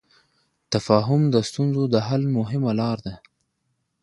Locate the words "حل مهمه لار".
2.07-2.97